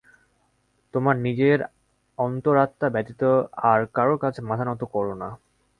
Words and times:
তোমার 0.93 1.15
নিজের 1.17 1.59
অন্তরাত্মা 2.17 2.87
ব্যতীত 2.89 3.21
আর 3.65 3.79
কারও 3.95 4.15
কাছে 4.17 4.39
মাথা 4.49 4.65
নত 4.67 4.81
কর 4.93 5.05
না। 5.15 5.29